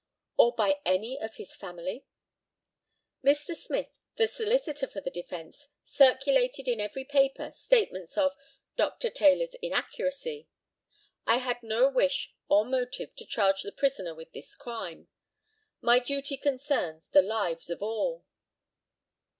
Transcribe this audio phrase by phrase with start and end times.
[0.35, 2.07] Or by any of his family?
[3.23, 3.53] Mr.
[3.55, 8.35] Smith, the solicitor for the defence, circulated in every paper statements of
[8.75, 9.11] "Dr.
[9.11, 10.47] Taylor's inaccuracy."
[11.27, 15.07] I had no wish or motive to charge the prisoner with this crime.
[15.81, 18.25] My duty concerns the lives of all.